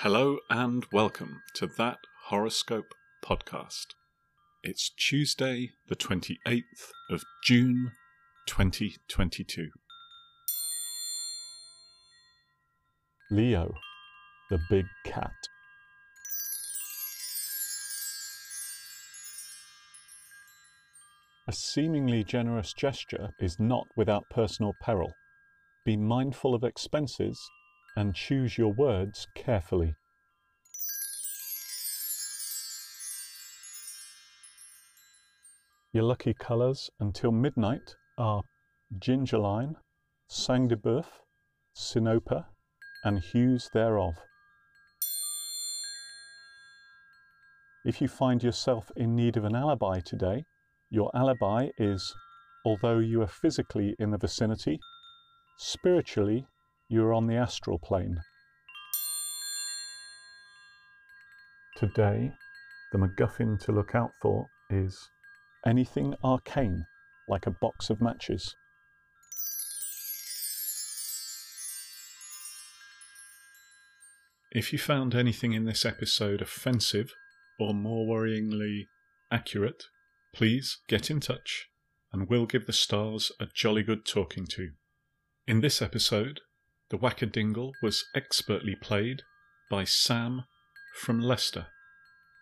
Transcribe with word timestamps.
Hello 0.00 0.36
and 0.50 0.84
welcome 0.92 1.40
to 1.54 1.66
that 1.78 1.96
horoscope 2.24 2.92
podcast. 3.24 3.94
It's 4.62 4.90
Tuesday, 4.90 5.70
the 5.88 5.96
28th 5.96 6.90
of 7.10 7.24
June, 7.42 7.92
2022. 8.46 9.70
Leo, 13.30 13.72
the 14.50 14.58
big 14.68 14.84
cat. 15.06 15.32
A 21.48 21.52
seemingly 21.52 22.22
generous 22.22 22.74
gesture 22.74 23.30
is 23.40 23.58
not 23.58 23.86
without 23.96 24.28
personal 24.28 24.74
peril. 24.78 25.14
Be 25.86 25.96
mindful 25.96 26.54
of 26.54 26.64
expenses 26.64 27.40
and 27.96 28.14
choose 28.14 28.58
your 28.58 28.72
words 28.72 29.26
carefully. 29.34 29.94
Your 35.92 36.04
lucky 36.04 36.34
colours 36.34 36.90
until 37.00 37.32
midnight 37.32 37.94
are 38.18 38.42
gingerline, 38.98 39.76
sang 40.28 40.68
de 40.68 40.76
boeuf, 40.76 41.06
sinope, 41.74 42.44
and 43.02 43.18
hues 43.18 43.70
thereof. 43.72 44.14
If 47.86 48.02
you 48.02 48.08
find 48.08 48.42
yourself 48.42 48.90
in 48.96 49.16
need 49.16 49.36
of 49.36 49.44
an 49.44 49.54
alibi 49.54 50.00
today, 50.00 50.44
your 50.90 51.10
alibi 51.14 51.68
is 51.78 52.14
although 52.66 52.98
you 52.98 53.22
are 53.22 53.28
physically 53.28 53.94
in 53.98 54.10
the 54.10 54.18
vicinity, 54.18 54.80
spiritually 55.56 56.46
you 56.88 57.04
are 57.04 57.12
on 57.12 57.26
the 57.26 57.36
astral 57.36 57.78
plane. 57.78 58.20
Today, 61.76 62.32
the 62.92 62.98
MacGuffin 62.98 63.60
to 63.60 63.72
look 63.72 63.94
out 63.94 64.12
for 64.22 64.46
is 64.70 65.10
anything 65.66 66.14
arcane, 66.22 66.86
like 67.28 67.46
a 67.46 67.50
box 67.50 67.90
of 67.90 68.00
matches. 68.00 68.54
If 74.52 74.72
you 74.72 74.78
found 74.78 75.14
anything 75.14 75.52
in 75.52 75.64
this 75.64 75.84
episode 75.84 76.40
offensive 76.40 77.12
or 77.58 77.74
more 77.74 78.06
worryingly 78.06 78.86
accurate, 79.30 79.84
please 80.32 80.78
get 80.88 81.10
in 81.10 81.20
touch 81.20 81.68
and 82.12 82.28
we'll 82.28 82.46
give 82.46 82.66
the 82.66 82.72
stars 82.72 83.32
a 83.38 83.46
jolly 83.52 83.82
good 83.82 84.06
talking 84.06 84.46
to. 84.46 84.70
In 85.46 85.60
this 85.60 85.82
episode, 85.82 86.40
the 86.90 86.98
Wackadingle 86.98 87.72
was 87.82 88.04
expertly 88.14 88.74
played 88.74 89.22
by 89.70 89.84
Sam 89.84 90.44
from 90.94 91.20
Leicester, 91.20 91.66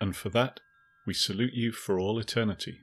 and 0.00 0.14
for 0.14 0.28
that 0.30 0.60
we 1.06 1.14
salute 1.14 1.54
you 1.54 1.72
for 1.72 1.98
all 1.98 2.18
eternity. 2.18 2.80